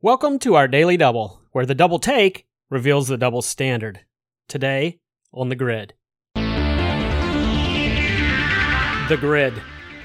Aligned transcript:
Welcome 0.00 0.38
to 0.40 0.54
our 0.54 0.68
Daily 0.68 0.96
Double, 0.96 1.42
where 1.50 1.66
the 1.66 1.74
double 1.74 1.98
take 1.98 2.46
reveals 2.70 3.08
the 3.08 3.18
double 3.18 3.42
standard. 3.42 4.02
Today, 4.46 5.00
on 5.32 5.48
the 5.48 5.56
grid. 5.56 5.94
The 6.36 6.46
grid, 9.18 9.60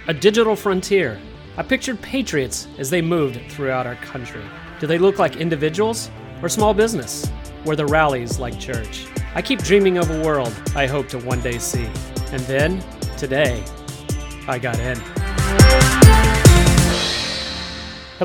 a 0.08 0.14
digital 0.16 0.56
frontier. 0.56 1.22
I 1.58 1.62
pictured 1.62 2.02
patriots 2.02 2.68
as 2.80 2.90
they 2.90 3.04
moved 3.04 3.40
throughout 3.52 3.86
our 3.86 3.98
country. 3.98 4.42
Do 4.80 4.88
they 4.88 4.98
look 4.98 5.20
like 5.20 5.36
individuals 5.36 6.10
or 6.42 6.50
small 6.50 6.74
business? 6.74 7.32
Were 7.64 7.76
the 7.76 7.86
rallies 7.86 8.40
like 8.40 8.60
church? 8.60 9.06
I 9.36 9.44
keep 9.44 9.62
dreaming 9.62 10.00
of 10.00 10.10
a 10.10 10.24
world 10.24 10.60
I 10.76 10.88
hope 10.88 11.08
to 11.10 11.20
one 11.20 11.42
day 11.42 11.60
see. 11.60 11.88
And 12.32 12.42
then, 12.48 12.84
today, 13.16 13.64
I 14.48 14.58
got 14.58 14.80
in. 14.80 16.03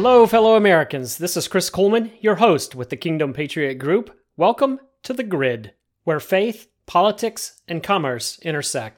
Hello, 0.01 0.29
fellow 0.29 0.55
Americans. 0.55 1.19
This 1.19 1.37
is 1.37 1.49
Chris 1.49 1.71
Kuhlmann, 1.71 2.13
your 2.21 2.37
host 2.37 2.77
with 2.77 2.89
the 2.89 2.97
Kingdom 2.97 3.33
Patriot 3.33 3.81
Group. 3.81 4.17
Welcome 4.37 4.79
to 5.03 5.13
The 5.13 5.25
Grid, 5.25 5.73
where 6.05 6.21
faith, 6.21 6.69
politics, 6.87 7.61
and 7.67 7.83
commerce 7.83 8.39
intersect. 8.43 8.97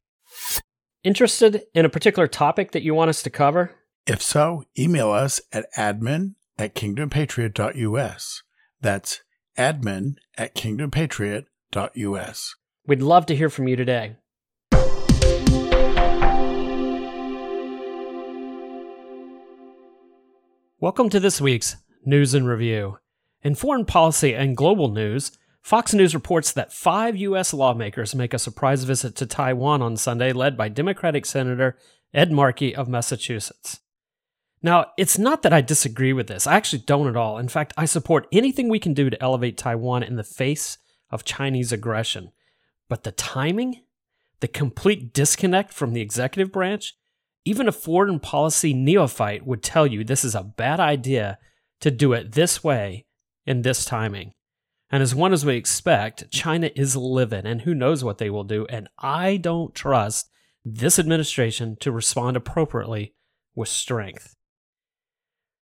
Interested 1.03 1.63
in 1.73 1.87
a 1.87 1.89
particular 1.89 2.29
topic 2.29 2.73
that 2.73 2.83
you 2.83 2.95
want 2.95 3.09
us 3.09 3.23
to 3.23 3.31
cover? 3.31 3.77
If 4.07 4.21
so, 4.21 4.65
email 4.79 5.11
us 5.11 5.41
at 5.55 5.73
admin 5.75 6.35
at 6.59 6.75
kingdompatriot.us. 6.75 8.43
That's 8.83 9.23
admin 9.57 10.17
at 10.37 10.55
kingdompatriot.us. 10.55 12.57
We'd 12.87 13.03
love 13.03 13.25
to 13.25 13.37
hear 13.37 13.49
from 13.49 13.69
you 13.69 13.77
today. 13.77 14.17
Welcome 20.83 21.11
to 21.11 21.21
this 21.21 21.43
week's 21.43 21.77
News 22.07 22.33
and 22.33 22.49
Review. 22.49 22.97
In 23.43 23.55
foreign 23.55 23.85
policy 23.85 24.35
and 24.35 24.57
global 24.57 24.89
news, 24.89 25.31
Fox 25.61 25.93
News 25.93 26.15
reports 26.15 26.53
that 26.53 26.73
five 26.73 27.19
U.S. 27.19 27.53
lawmakers 27.53 28.15
make 28.15 28.33
a 28.33 28.39
surprise 28.39 28.85
visit 28.85 29.15
to 29.17 29.27
Taiwan 29.27 29.83
on 29.83 29.99
Sunday, 29.99 30.33
led 30.33 30.57
by 30.57 30.71
Democratic 30.71 31.27
Senator 31.27 31.77
Ed 32.15 32.33
Markey 32.33 32.75
of 32.75 32.89
Massachusetts. 32.89 33.81
Now, 34.63 34.87
it's 34.97 35.19
not 35.19 35.43
that 35.43 35.53
I 35.53 35.61
disagree 35.61 36.15
with 36.15 36.29
this. 36.29 36.47
I 36.47 36.55
actually 36.55 36.85
don't 36.87 37.09
at 37.09 37.17
all. 37.17 37.37
In 37.37 37.49
fact, 37.49 37.75
I 37.77 37.85
support 37.85 38.27
anything 38.33 38.71
we 38.71 38.79
can 38.79 38.95
do 38.95 39.11
to 39.11 39.23
elevate 39.23 39.59
Taiwan 39.59 40.03
in 40.03 40.17
the 40.17 40.25
face 40.25 40.79
of 41.11 41.25
Chinese 41.25 41.73
aggression. 41.73 42.33
But 42.89 43.05
the 43.05 43.13
timing, 43.13 43.83
the 44.41 44.49
complete 44.49 45.13
disconnect 45.13 45.75
from 45.75 45.93
the 45.93 46.01
executive 46.01 46.51
branch, 46.51 46.95
even 47.45 47.69
a 47.69 47.73
foreign 47.73 48.21
policy 48.21 48.75
neophyte 48.75 49.47
would 49.47 49.63
tell 49.63 49.87
you 49.87 50.05
this 50.05 50.25
is 50.25 50.35
a 50.35 50.43
bad 50.43 50.81
idea 50.81 51.39
to 51.81 51.91
do 51.91 52.13
it 52.13 52.33
this 52.33 52.63
way 52.63 53.07
in 53.47 53.63
this 53.63 53.85
timing. 53.85 54.33
And 54.91 55.03
as 55.03 55.15
one 55.15 55.33
as 55.33 55.47
we 55.47 55.57
expect, 55.57 56.31
China 56.31 56.71
is 56.75 56.97
livid, 56.97 57.47
and 57.47 57.63
who 57.63 57.75
knows 57.75 58.03
what 58.03 58.19
they 58.19 58.29
will 58.29 58.45
do. 58.45 58.67
And 58.69 58.89
I 58.99 59.37
don't 59.37 59.75
trust 59.75 60.29
this 60.65 60.99
administration 60.99 61.77
to 61.81 61.93
respond 61.93 62.37
appropriately 62.37 63.15
with 63.55 63.69
strength. 63.69 64.35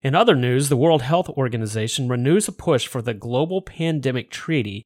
In 0.02 0.16
other 0.16 0.34
news, 0.34 0.68
the 0.68 0.76
World 0.76 1.02
Health 1.02 1.28
Organization 1.28 2.08
renews 2.08 2.48
a 2.48 2.52
push 2.52 2.88
for 2.88 3.00
the 3.00 3.14
Global 3.14 3.62
Pandemic 3.62 4.30
Treaty 4.30 4.82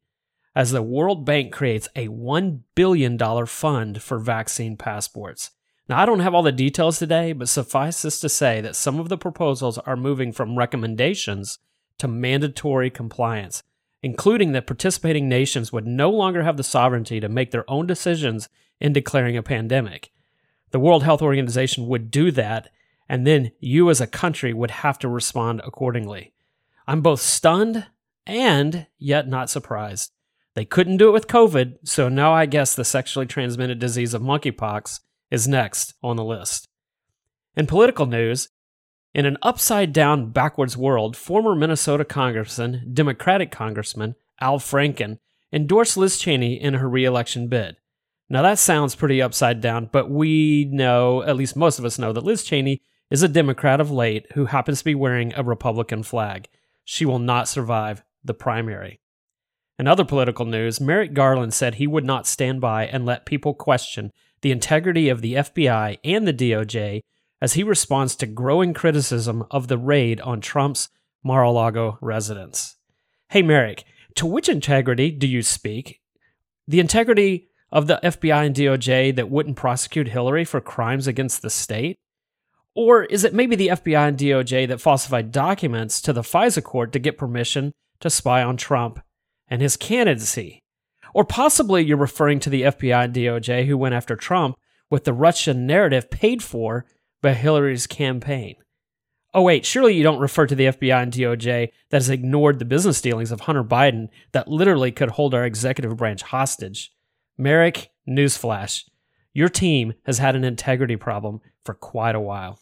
as 0.54 0.70
the 0.70 0.82
World 0.82 1.24
Bank 1.24 1.52
creates 1.52 1.88
a 1.96 2.08
$1 2.08 2.60
billion 2.74 3.46
fund 3.46 4.02
for 4.02 4.18
vaccine 4.18 4.76
passports. 4.76 5.50
Now, 5.88 6.02
I 6.02 6.06
don't 6.06 6.20
have 6.20 6.34
all 6.34 6.42
the 6.42 6.50
details 6.50 6.98
today, 6.98 7.32
but 7.32 7.48
suffice 7.48 8.02
this 8.02 8.20
to 8.20 8.28
say 8.28 8.60
that 8.60 8.74
some 8.74 8.98
of 8.98 9.08
the 9.08 9.16
proposals 9.16 9.78
are 9.78 9.96
moving 9.96 10.32
from 10.32 10.58
recommendations 10.58 11.60
to 11.98 12.08
mandatory 12.08 12.90
compliance, 12.90 13.62
including 14.02 14.52
that 14.52 14.66
participating 14.66 15.28
nations 15.28 15.72
would 15.72 15.86
no 15.86 16.10
longer 16.10 16.42
have 16.42 16.56
the 16.56 16.64
sovereignty 16.64 17.20
to 17.20 17.28
make 17.28 17.52
their 17.52 17.68
own 17.70 17.86
decisions 17.86 18.48
in 18.80 18.92
declaring 18.92 19.36
a 19.36 19.42
pandemic. 19.42 20.10
The 20.72 20.80
World 20.80 21.04
Health 21.04 21.22
Organization 21.22 21.86
would 21.86 22.10
do 22.10 22.32
that, 22.32 22.68
and 23.08 23.24
then 23.24 23.52
you 23.60 23.88
as 23.88 24.00
a 24.00 24.08
country 24.08 24.52
would 24.52 24.72
have 24.72 24.98
to 24.98 25.08
respond 25.08 25.62
accordingly. 25.64 26.32
I'm 26.88 27.00
both 27.00 27.20
stunned 27.20 27.86
and 28.26 28.86
yet 28.98 29.28
not 29.28 29.50
surprised. 29.50 30.10
They 30.54 30.64
couldn't 30.64 30.96
do 30.96 31.08
it 31.08 31.12
with 31.12 31.28
COVID, 31.28 31.76
so 31.84 32.08
now 32.08 32.32
I 32.32 32.46
guess 32.46 32.74
the 32.74 32.84
sexually 32.84 33.26
transmitted 33.26 33.78
disease 33.78 34.14
of 34.14 34.22
monkeypox 34.22 35.00
is 35.30 35.48
next 35.48 35.94
on 36.02 36.16
the 36.16 36.24
list. 36.24 36.68
In 37.56 37.66
political 37.66 38.06
news, 38.06 38.48
in 39.14 39.24
an 39.24 39.38
upside 39.42 39.92
down, 39.92 40.30
backwards 40.30 40.76
world, 40.76 41.16
former 41.16 41.54
Minnesota 41.54 42.04
Congressman, 42.04 42.90
Democratic 42.92 43.50
Congressman 43.50 44.14
Al 44.40 44.58
Franken 44.58 45.18
endorsed 45.52 45.96
Liz 45.96 46.18
Cheney 46.18 46.60
in 46.60 46.74
her 46.74 46.88
reelection 46.88 47.48
bid. 47.48 47.76
Now 48.28 48.42
that 48.42 48.58
sounds 48.58 48.94
pretty 48.94 49.22
upside 49.22 49.60
down, 49.60 49.88
but 49.90 50.10
we 50.10 50.66
know, 50.70 51.22
at 51.22 51.36
least 51.36 51.56
most 51.56 51.78
of 51.78 51.84
us 51.84 51.98
know, 51.98 52.12
that 52.12 52.24
Liz 52.24 52.42
Cheney 52.44 52.82
is 53.10 53.22
a 53.22 53.28
Democrat 53.28 53.80
of 53.80 53.90
late 53.90 54.26
who 54.34 54.46
happens 54.46 54.80
to 54.80 54.84
be 54.84 54.94
wearing 54.94 55.32
a 55.34 55.44
Republican 55.44 56.02
flag. 56.02 56.48
She 56.84 57.06
will 57.06 57.20
not 57.20 57.48
survive 57.48 58.02
the 58.24 58.34
primary. 58.34 59.00
In 59.78 59.86
other 59.86 60.04
political 60.04 60.44
news, 60.44 60.80
Merrick 60.80 61.14
Garland 61.14 61.54
said 61.54 61.76
he 61.76 61.86
would 61.86 62.04
not 62.04 62.26
stand 62.26 62.60
by 62.60 62.86
and 62.86 63.06
let 63.06 63.26
people 63.26 63.54
question 63.54 64.12
the 64.46 64.52
integrity 64.52 65.08
of 65.08 65.22
the 65.22 65.34
FBI 65.34 65.98
and 66.04 66.24
the 66.24 66.32
DOJ 66.32 67.00
as 67.40 67.54
he 67.54 67.64
responds 67.64 68.14
to 68.14 68.26
growing 68.26 68.72
criticism 68.72 69.44
of 69.50 69.66
the 69.66 69.76
raid 69.76 70.20
on 70.20 70.40
Trump's 70.40 70.88
Mar 71.24 71.42
a 71.42 71.50
Lago 71.50 71.98
residence. 72.00 72.76
Hey, 73.30 73.42
Merrick, 73.42 73.82
to 74.14 74.24
which 74.24 74.48
integrity 74.48 75.10
do 75.10 75.26
you 75.26 75.42
speak? 75.42 76.00
The 76.68 76.78
integrity 76.78 77.48
of 77.72 77.88
the 77.88 77.98
FBI 78.04 78.46
and 78.46 78.54
DOJ 78.54 79.16
that 79.16 79.30
wouldn't 79.30 79.56
prosecute 79.56 80.06
Hillary 80.06 80.44
for 80.44 80.60
crimes 80.60 81.08
against 81.08 81.42
the 81.42 81.50
state? 81.50 81.96
Or 82.72 83.02
is 83.02 83.24
it 83.24 83.34
maybe 83.34 83.56
the 83.56 83.70
FBI 83.70 84.06
and 84.06 84.16
DOJ 84.16 84.68
that 84.68 84.80
falsified 84.80 85.32
documents 85.32 86.00
to 86.02 86.12
the 86.12 86.22
FISA 86.22 86.62
court 86.62 86.92
to 86.92 87.00
get 87.00 87.18
permission 87.18 87.72
to 87.98 88.08
spy 88.08 88.44
on 88.44 88.56
Trump 88.56 89.00
and 89.48 89.60
his 89.60 89.76
candidacy? 89.76 90.60
Or 91.16 91.24
possibly 91.24 91.82
you're 91.82 91.96
referring 91.96 92.40
to 92.40 92.50
the 92.50 92.60
FBI 92.60 93.04
and 93.04 93.14
DOJ 93.14 93.64
who 93.64 93.78
went 93.78 93.94
after 93.94 94.16
Trump 94.16 94.58
with 94.90 95.04
the 95.04 95.14
Russian 95.14 95.66
narrative 95.66 96.10
paid 96.10 96.42
for 96.42 96.84
by 97.22 97.32
Hillary's 97.32 97.86
campaign. 97.86 98.56
Oh, 99.32 99.40
wait, 99.40 99.64
surely 99.64 99.94
you 99.94 100.02
don't 100.02 100.20
refer 100.20 100.46
to 100.46 100.54
the 100.54 100.66
FBI 100.66 101.02
and 101.04 101.10
DOJ 101.10 101.70
that 101.88 101.96
has 101.96 102.10
ignored 102.10 102.58
the 102.58 102.66
business 102.66 103.00
dealings 103.00 103.32
of 103.32 103.40
Hunter 103.40 103.64
Biden 103.64 104.08
that 104.32 104.48
literally 104.48 104.92
could 104.92 105.12
hold 105.12 105.32
our 105.32 105.46
executive 105.46 105.96
branch 105.96 106.20
hostage. 106.20 106.92
Merrick, 107.38 107.88
newsflash. 108.06 108.84
Your 109.32 109.48
team 109.48 109.94
has 110.04 110.18
had 110.18 110.36
an 110.36 110.44
integrity 110.44 110.96
problem 110.96 111.40
for 111.64 111.72
quite 111.72 112.14
a 112.14 112.20
while. 112.20 112.60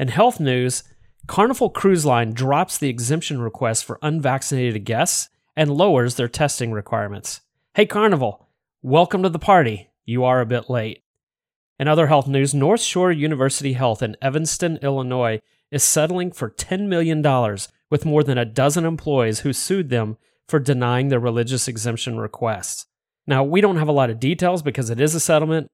In 0.00 0.08
health 0.08 0.40
news, 0.40 0.82
Carnival 1.28 1.70
Cruise 1.70 2.04
Line 2.04 2.32
drops 2.32 2.76
the 2.76 2.88
exemption 2.88 3.40
request 3.40 3.84
for 3.84 4.00
unvaccinated 4.02 4.84
guests 4.84 5.28
and 5.54 5.70
lowers 5.70 6.16
their 6.16 6.26
testing 6.26 6.72
requirements. 6.72 7.42
Hey, 7.78 7.86
Carnival, 7.86 8.48
welcome 8.82 9.22
to 9.22 9.28
the 9.28 9.38
party. 9.38 9.90
You 10.04 10.24
are 10.24 10.40
a 10.40 10.46
bit 10.46 10.68
late. 10.68 11.04
In 11.78 11.86
other 11.86 12.08
health 12.08 12.26
news, 12.26 12.52
North 12.52 12.80
Shore 12.80 13.12
University 13.12 13.74
Health 13.74 14.02
in 14.02 14.16
Evanston, 14.20 14.80
Illinois 14.82 15.40
is 15.70 15.84
settling 15.84 16.32
for 16.32 16.50
$10 16.50 16.88
million 16.88 17.22
with 17.88 18.04
more 18.04 18.24
than 18.24 18.36
a 18.36 18.44
dozen 18.44 18.84
employees 18.84 19.38
who 19.38 19.52
sued 19.52 19.90
them 19.90 20.16
for 20.48 20.58
denying 20.58 21.06
their 21.06 21.20
religious 21.20 21.68
exemption 21.68 22.18
requests. 22.18 22.86
Now, 23.28 23.44
we 23.44 23.60
don't 23.60 23.76
have 23.76 23.86
a 23.86 23.92
lot 23.92 24.10
of 24.10 24.18
details 24.18 24.60
because 24.60 24.90
it 24.90 24.98
is 24.98 25.14
a 25.14 25.20
settlement, 25.20 25.70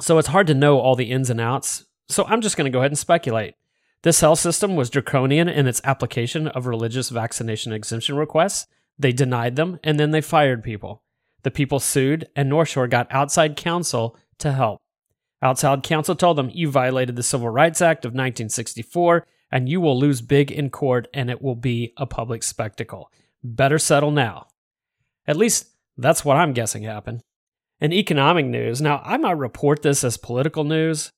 so 0.00 0.16
it's 0.18 0.28
hard 0.28 0.46
to 0.46 0.54
know 0.54 0.78
all 0.78 0.94
the 0.94 1.10
ins 1.10 1.28
and 1.28 1.40
outs. 1.40 1.86
So 2.08 2.24
I'm 2.26 2.40
just 2.40 2.56
going 2.56 2.70
to 2.70 2.72
go 2.72 2.78
ahead 2.78 2.92
and 2.92 2.98
speculate. 2.98 3.56
This 4.02 4.20
health 4.20 4.38
system 4.38 4.76
was 4.76 4.90
draconian 4.90 5.48
in 5.48 5.66
its 5.66 5.80
application 5.82 6.46
of 6.46 6.68
religious 6.68 7.08
vaccination 7.08 7.72
exemption 7.72 8.14
requests. 8.14 8.68
They 8.96 9.10
denied 9.10 9.56
them 9.56 9.80
and 9.82 9.98
then 9.98 10.12
they 10.12 10.20
fired 10.20 10.62
people. 10.62 11.02
The 11.48 11.52
people 11.52 11.80
sued, 11.80 12.28
and 12.36 12.50
North 12.50 12.68
Shore 12.68 12.86
got 12.86 13.10
outside 13.10 13.56
counsel 13.56 14.18
to 14.36 14.52
help. 14.52 14.82
Outside 15.40 15.82
counsel 15.82 16.14
told 16.14 16.36
them, 16.36 16.50
You 16.52 16.70
violated 16.70 17.16
the 17.16 17.22
Civil 17.22 17.48
Rights 17.48 17.80
Act 17.80 18.04
of 18.04 18.10
1964, 18.10 19.26
and 19.50 19.66
you 19.66 19.80
will 19.80 19.98
lose 19.98 20.20
big 20.20 20.52
in 20.52 20.68
court, 20.68 21.08
and 21.14 21.30
it 21.30 21.40
will 21.40 21.54
be 21.54 21.94
a 21.96 22.04
public 22.04 22.42
spectacle. 22.42 23.10
Better 23.42 23.78
settle 23.78 24.10
now. 24.10 24.48
At 25.26 25.38
least 25.38 25.70
that's 25.96 26.22
what 26.22 26.36
I'm 26.36 26.52
guessing 26.52 26.82
happened. 26.82 27.22
In 27.80 27.94
economic 27.94 28.44
news, 28.44 28.82
now 28.82 29.00
I 29.02 29.16
might 29.16 29.38
report 29.38 29.80
this 29.80 30.04
as 30.04 30.18
political 30.18 30.64
news, 30.64 31.12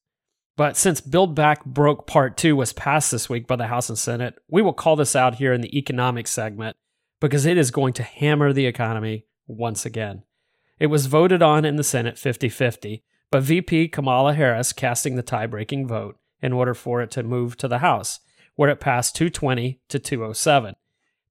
but 0.57 0.77
since 0.77 1.01
Build 1.01 1.35
Back 1.35 1.65
Broke 1.65 2.07
Part 2.07 2.37
2 2.37 2.55
was 2.55 2.73
passed 2.73 3.11
this 3.11 3.29
week 3.29 3.49
by 3.49 3.57
the 3.57 3.67
House 3.67 3.89
and 3.89 3.99
Senate, 3.99 4.39
we 4.49 4.63
will 4.63 4.75
call 4.75 4.95
this 4.95 5.17
out 5.17 5.35
here 5.35 5.53
in 5.53 5.61
the 5.61 5.77
economic 5.77 6.29
segment 6.29 6.77
because 7.21 7.47
it 7.47 7.59
is 7.59 7.73
going 7.73 7.95
to 7.95 8.05
hammer 8.05 8.53
the 8.53 8.67
economy 8.67 9.25
once 9.51 9.85
again. 9.85 10.23
It 10.79 10.87
was 10.87 11.07
voted 11.07 11.43
on 11.43 11.65
in 11.65 11.77
the 11.77 11.85
Senate 11.85 12.19
50 12.19 12.49
50, 12.49 13.03
but 13.31 13.43
VP 13.43 13.89
Kamala 13.89 14.35
Harris 14.35 14.73
casting 14.73 15.17
the 15.17 15.23
tie 15.23 15.47
breaking 15.47 15.87
vote 15.87 16.17
in 16.43 16.53
order 16.53 16.75
for 16.75 17.03
it 17.03 17.11
to 17.13 17.23
move 17.23 17.57
to 17.59 17.69
the 17.69 17.79
House, 17.79 18.21
where 18.55 18.71
it 18.71 18.81
passed 18.81 19.15
220 19.17 19.81
to 19.89 19.99
207. 19.99 20.75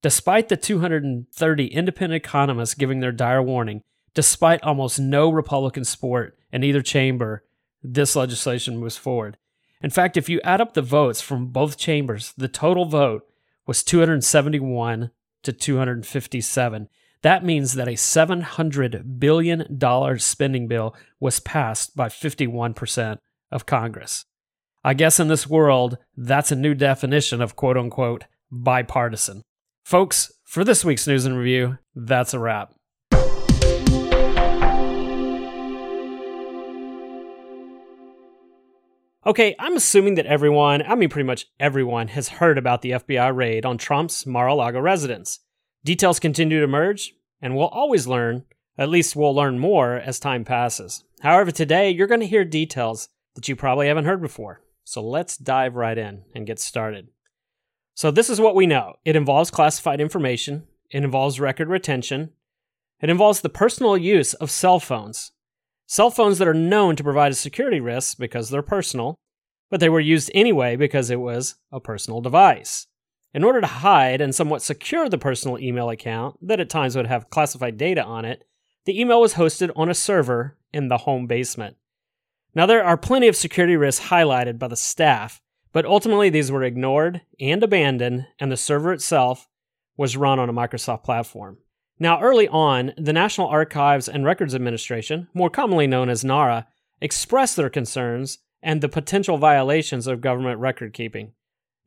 Despite 0.02 0.48
the 0.48 0.56
230 0.56 1.66
independent 1.66 2.24
economists 2.24 2.74
giving 2.74 3.00
their 3.00 3.12
dire 3.12 3.42
warning, 3.42 3.82
despite 4.14 4.62
almost 4.62 4.98
no 4.98 5.30
Republican 5.30 5.84
support 5.84 6.38
in 6.52 6.64
either 6.64 6.82
chamber, 6.82 7.44
this 7.82 8.16
legislation 8.16 8.78
moves 8.78 8.96
forward. 8.96 9.36
In 9.82 9.90
fact, 9.90 10.16
if 10.16 10.28
you 10.28 10.40
add 10.42 10.60
up 10.60 10.74
the 10.74 10.82
votes 10.82 11.20
from 11.20 11.48
both 11.48 11.78
chambers, 11.78 12.32
the 12.36 12.48
total 12.48 12.84
vote 12.84 13.26
was 13.66 13.82
271 13.82 15.10
to 15.42 15.52
257. 15.52 16.88
That 17.22 17.44
means 17.44 17.74
that 17.74 17.88
a 17.88 17.92
$700 17.92 19.18
billion 19.18 20.18
spending 20.18 20.68
bill 20.68 20.96
was 21.18 21.40
passed 21.40 21.94
by 21.94 22.08
51% 22.08 23.18
of 23.52 23.66
Congress. 23.66 24.24
I 24.82 24.94
guess 24.94 25.20
in 25.20 25.28
this 25.28 25.46
world, 25.46 25.98
that's 26.16 26.50
a 26.50 26.56
new 26.56 26.74
definition 26.74 27.42
of 27.42 27.56
quote 27.56 27.76
unquote 27.76 28.24
bipartisan. 28.50 29.42
Folks, 29.84 30.32
for 30.44 30.64
this 30.64 30.82
week's 30.82 31.06
news 31.06 31.26
and 31.26 31.36
review, 31.36 31.76
that's 31.94 32.32
a 32.32 32.38
wrap. 32.38 32.72
Okay, 39.26 39.54
I'm 39.58 39.76
assuming 39.76 40.14
that 40.14 40.24
everyone, 40.24 40.82
I 40.82 40.94
mean 40.94 41.10
pretty 41.10 41.26
much 41.26 41.44
everyone, 41.60 42.08
has 42.08 42.28
heard 42.30 42.56
about 42.56 42.80
the 42.80 42.92
FBI 42.92 43.36
raid 43.36 43.66
on 43.66 43.76
Trump's 43.76 44.24
Mar 44.24 44.46
a 44.46 44.54
Lago 44.54 44.80
residence. 44.80 45.40
Details 45.84 46.20
continue 46.20 46.58
to 46.58 46.64
emerge, 46.64 47.14
and 47.40 47.56
we'll 47.56 47.68
always 47.68 48.06
learn, 48.06 48.44
at 48.76 48.88
least 48.88 49.16
we'll 49.16 49.34
learn 49.34 49.58
more 49.58 49.96
as 49.96 50.18
time 50.18 50.44
passes. 50.44 51.04
However, 51.20 51.50
today 51.50 51.90
you're 51.90 52.06
going 52.06 52.20
to 52.20 52.26
hear 52.26 52.44
details 52.44 53.08
that 53.34 53.48
you 53.48 53.56
probably 53.56 53.88
haven't 53.88 54.04
heard 54.04 54.20
before. 54.20 54.62
So 54.84 55.02
let's 55.02 55.36
dive 55.36 55.76
right 55.76 55.96
in 55.96 56.24
and 56.34 56.46
get 56.46 56.58
started. 56.58 57.08
So, 57.94 58.10
this 58.10 58.30
is 58.30 58.40
what 58.40 58.54
we 58.54 58.66
know 58.66 58.94
it 59.04 59.16
involves 59.16 59.50
classified 59.50 60.00
information, 60.00 60.66
it 60.90 61.04
involves 61.04 61.38
record 61.38 61.68
retention, 61.68 62.30
it 63.00 63.10
involves 63.10 63.40
the 63.40 63.48
personal 63.48 63.96
use 63.96 64.32
of 64.34 64.50
cell 64.50 64.80
phones, 64.80 65.32
Cell 65.90 66.12
phones 66.12 66.38
that 66.38 66.46
are 66.46 66.54
known 66.54 66.94
to 66.94 67.02
provide 67.02 67.32
a 67.32 67.34
security 67.34 67.80
risk 67.80 68.16
because 68.16 68.48
they're 68.48 68.62
personal, 68.62 69.16
but 69.70 69.80
they 69.80 69.88
were 69.88 69.98
used 69.98 70.30
anyway 70.32 70.76
because 70.76 71.10
it 71.10 71.18
was 71.18 71.56
a 71.72 71.80
personal 71.80 72.20
device. 72.20 72.86
In 73.32 73.44
order 73.44 73.60
to 73.60 73.66
hide 73.66 74.20
and 74.20 74.34
somewhat 74.34 74.62
secure 74.62 75.08
the 75.08 75.18
personal 75.18 75.58
email 75.58 75.88
account 75.88 76.36
that 76.42 76.58
at 76.58 76.68
times 76.68 76.96
would 76.96 77.06
have 77.06 77.30
classified 77.30 77.76
data 77.76 78.02
on 78.02 78.24
it, 78.24 78.44
the 78.86 79.00
email 79.00 79.20
was 79.20 79.34
hosted 79.34 79.70
on 79.76 79.88
a 79.88 79.94
server 79.94 80.56
in 80.72 80.88
the 80.88 80.98
home 80.98 81.26
basement. 81.26 81.76
Now, 82.54 82.66
there 82.66 82.84
are 82.84 82.96
plenty 82.96 83.28
of 83.28 83.36
security 83.36 83.76
risks 83.76 84.06
highlighted 84.06 84.58
by 84.58 84.66
the 84.66 84.76
staff, 84.76 85.40
but 85.72 85.86
ultimately 85.86 86.30
these 86.30 86.50
were 86.50 86.64
ignored 86.64 87.20
and 87.38 87.62
abandoned, 87.62 88.26
and 88.40 88.50
the 88.50 88.56
server 88.56 88.92
itself 88.92 89.48
was 89.96 90.16
run 90.16 90.40
on 90.40 90.48
a 90.48 90.52
Microsoft 90.52 91.04
platform. 91.04 91.58
Now, 92.00 92.20
early 92.20 92.48
on, 92.48 92.92
the 92.96 93.12
National 93.12 93.46
Archives 93.46 94.08
and 94.08 94.24
Records 94.24 94.54
Administration, 94.54 95.28
more 95.34 95.50
commonly 95.50 95.86
known 95.86 96.08
as 96.08 96.24
NARA, 96.24 96.66
expressed 97.00 97.56
their 97.56 97.70
concerns 97.70 98.38
and 98.62 98.80
the 98.80 98.88
potential 98.88 99.36
violations 99.36 100.06
of 100.06 100.20
government 100.20 100.58
record 100.58 100.92
keeping. 100.92 101.32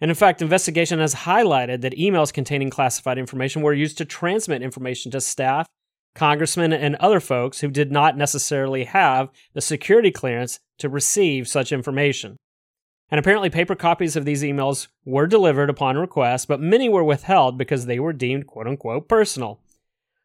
And 0.04 0.12
in 0.12 0.16
fact, 0.16 0.42
investigation 0.42 1.00
has 1.00 1.16
highlighted 1.16 1.80
that 1.80 1.96
emails 1.96 2.34
containing 2.34 2.70
classified 2.70 3.18
information 3.18 3.62
were 3.62 3.72
used 3.72 3.98
to 4.00 4.04
transmit 4.04 4.62
information 4.62 5.12
to 5.12 5.22
staff, 5.22 5.66
congressmen, 6.14 6.74
and 6.74 6.98
other 6.98 7.22
folks 7.22 7.62
who 7.62 7.70
did 7.70 7.90
not 7.90 8.18
necessarily 8.18 8.84
have 8.84 9.30
the 9.54 9.62
security 9.62 10.12
clearance 10.12 10.60
to 10.80 10.90
receive 10.90 11.48
such 11.48 11.72
information. 11.72 12.36
And 13.12 13.18
apparently, 13.18 13.50
paper 13.50 13.76
copies 13.76 14.18
of 14.18 14.26
these 14.26 14.44
emails 14.44 14.90
were 15.06 15.26
delivered 15.26 15.70
upon 15.70 15.98
request, 15.98 16.50
but 16.50 16.60
many 16.60 16.90
were 16.90 17.06
withheld 17.06 17.58
because 17.58 17.86
they 17.86 17.98
were 17.98 18.12
deemed 18.12 18.46
quote 18.46 18.68
unquote 18.68 19.08
personal. 19.08 19.62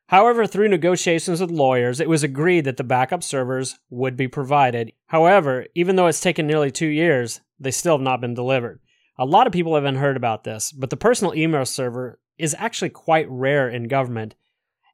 However, 0.08 0.44
through 0.44 0.70
negotiations 0.70 1.40
with 1.40 1.52
lawyers, 1.52 2.00
it 2.00 2.08
was 2.08 2.24
agreed 2.24 2.64
that 2.64 2.78
the 2.78 2.82
backup 2.82 3.22
servers 3.22 3.78
would 3.90 4.16
be 4.16 4.26
provided. 4.26 4.90
However, 5.06 5.66
even 5.76 5.94
though 5.94 6.08
it's 6.08 6.20
taken 6.20 6.48
nearly 6.48 6.72
two 6.72 6.88
years, 6.88 7.42
they 7.60 7.70
still 7.70 7.98
have 7.98 8.02
not 8.02 8.20
been 8.20 8.34
delivered. 8.34 8.80
A 9.18 9.24
lot 9.24 9.46
of 9.46 9.52
people 9.52 9.74
haven't 9.74 9.96
heard 9.96 10.16
about 10.16 10.44
this, 10.44 10.70
but 10.70 10.90
the 10.90 10.96
personal 10.96 11.34
email 11.34 11.66
server 11.66 12.20
is 12.38 12.54
actually 12.56 12.90
quite 12.90 13.28
rare 13.28 13.68
in 13.68 13.88
government, 13.88 14.36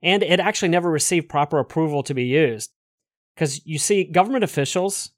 and 0.03 0.23
it 0.23 0.41
actually 0.41 0.69
never 0.69 0.91
received 0.91 1.29
proper 1.29 1.59
approval 1.59 2.03
to 2.03 2.15
be 2.15 2.25
used. 2.25 2.73
Because 3.35 3.65
you 3.67 3.79
see, 3.79 4.05
government 4.05 4.45
officials, 4.45 5.11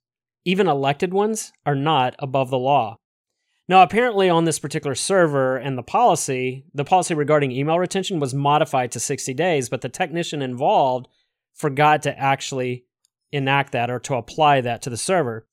even 0.44 0.66
elected 0.66 1.14
ones, 1.14 1.52
are 1.64 1.76
not 1.76 2.16
above 2.18 2.50
the 2.50 2.58
law. 2.58 2.96
Now, 3.68 3.82
apparently, 3.82 4.28
on 4.28 4.44
this 4.44 4.58
particular 4.58 4.94
server 4.94 5.56
and 5.56 5.76
the 5.76 5.82
policy, 5.82 6.64
the 6.72 6.84
policy 6.84 7.14
regarding 7.14 7.52
email 7.52 7.78
retention 7.78 8.20
was 8.20 8.34
modified 8.34 8.92
to 8.92 9.00
60 9.00 9.34
days, 9.34 9.68
but 9.68 9.82
the 9.82 9.88
technician 9.88 10.42
involved 10.42 11.08
forgot 11.54 12.02
to 12.02 12.18
actually 12.18 12.84
enact 13.32 13.72
that 13.72 13.90
or 13.90 13.98
to 14.00 14.14
apply 14.14 14.60
that 14.60 14.82
to 14.82 14.90
the 14.90 14.96
server. 14.96 15.46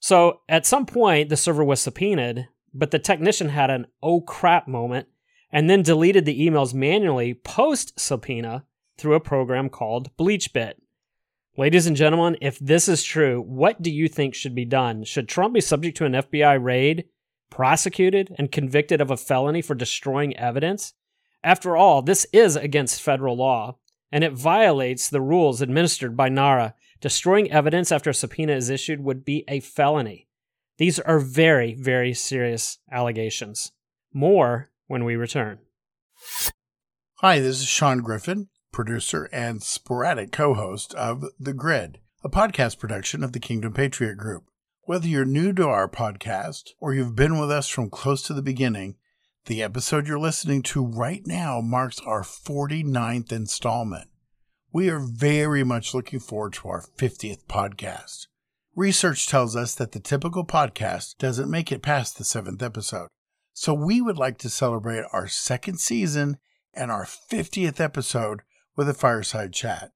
So 0.00 0.40
at 0.48 0.66
some 0.66 0.86
point, 0.86 1.28
the 1.28 1.36
server 1.36 1.64
was 1.64 1.80
subpoenaed, 1.80 2.48
but 2.74 2.90
the 2.90 2.98
technician 2.98 3.48
had 3.48 3.70
an 3.70 3.86
oh 4.02 4.20
crap 4.20 4.66
moment 4.66 5.08
and 5.50 5.68
then 5.68 5.82
deleted 5.82 6.24
the 6.24 6.48
emails 6.48 6.72
manually 6.72 7.34
post 7.34 7.98
subpoena 8.00 8.64
through 8.96 9.14
a 9.14 9.20
program 9.20 9.68
called 9.68 10.16
BleachBit. 10.16 10.74
Ladies 11.56 11.86
and 11.86 11.96
gentlemen, 11.96 12.38
if 12.40 12.58
this 12.58 12.88
is 12.88 13.02
true, 13.02 13.42
what 13.42 13.82
do 13.82 13.90
you 13.90 14.08
think 14.08 14.34
should 14.34 14.54
be 14.54 14.64
done? 14.64 15.04
Should 15.04 15.28
Trump 15.28 15.52
be 15.52 15.60
subject 15.60 15.98
to 15.98 16.06
an 16.06 16.12
FBI 16.12 16.62
raid 16.62 17.04
prosecuted 17.50 18.34
and 18.38 18.50
convicted 18.50 19.02
of 19.02 19.10
a 19.10 19.16
felony 19.18 19.60
for 19.60 19.74
destroying 19.74 20.34
evidence? 20.36 20.94
After 21.44 21.76
all, 21.76 22.00
this 22.00 22.26
is 22.32 22.56
against 22.56 23.02
federal 23.02 23.36
law, 23.36 23.76
and 24.10 24.24
it 24.24 24.32
violates 24.32 25.10
the 25.10 25.20
rules 25.20 25.60
administered 25.60 26.16
by 26.16 26.30
NARA. 26.30 26.74
Destroying 27.02 27.50
evidence 27.50 27.92
after 27.92 28.10
a 28.10 28.14
subpoena 28.14 28.54
is 28.54 28.70
issued 28.70 29.00
would 29.00 29.24
be 29.24 29.44
a 29.48 29.60
felony. 29.60 30.28
These 30.82 30.98
are 30.98 31.20
very, 31.20 31.74
very 31.74 32.12
serious 32.12 32.78
allegations. 32.90 33.70
More 34.12 34.72
when 34.88 35.04
we 35.04 35.14
return. 35.14 35.60
Hi, 37.18 37.38
this 37.38 37.60
is 37.60 37.68
Shaun 37.68 37.98
Griffin, 37.98 38.48
producer 38.72 39.28
and 39.32 39.62
sporadic 39.62 40.32
co 40.32 40.54
host 40.54 40.92
of 40.94 41.24
The 41.38 41.52
Grid, 41.52 42.00
a 42.24 42.28
podcast 42.28 42.80
production 42.80 43.22
of 43.22 43.30
the 43.30 43.38
Kingdom 43.38 43.72
Patriot 43.72 44.16
Group. 44.16 44.46
Whether 44.80 45.06
you're 45.06 45.24
new 45.24 45.52
to 45.52 45.68
our 45.68 45.88
podcast 45.88 46.70
or 46.80 46.92
you've 46.92 47.14
been 47.14 47.38
with 47.38 47.52
us 47.52 47.68
from 47.68 47.88
close 47.88 48.22
to 48.22 48.34
the 48.34 48.42
beginning, 48.42 48.96
the 49.46 49.62
episode 49.62 50.08
you're 50.08 50.18
listening 50.18 50.62
to 50.62 50.84
right 50.84 51.22
now 51.24 51.60
marks 51.60 52.00
our 52.00 52.22
49th 52.22 53.30
installment. 53.30 54.08
We 54.72 54.90
are 54.90 54.98
very 54.98 55.62
much 55.62 55.94
looking 55.94 56.18
forward 56.18 56.54
to 56.54 56.66
our 56.70 56.82
50th 56.98 57.44
podcast. 57.46 58.26
Research 58.74 59.26
tells 59.26 59.54
us 59.54 59.74
that 59.74 59.92
the 59.92 60.00
typical 60.00 60.46
podcast 60.46 61.18
doesn't 61.18 61.50
make 61.50 61.70
it 61.70 61.82
past 61.82 62.16
the 62.16 62.24
seventh 62.24 62.62
episode. 62.62 63.08
So 63.52 63.74
we 63.74 64.00
would 64.00 64.16
like 64.16 64.38
to 64.38 64.48
celebrate 64.48 65.04
our 65.12 65.28
second 65.28 65.78
season 65.78 66.38
and 66.72 66.90
our 66.90 67.04
50th 67.04 67.80
episode 67.80 68.40
with 68.74 68.88
a 68.88 68.94
fireside 68.94 69.52
chat. 69.52 69.90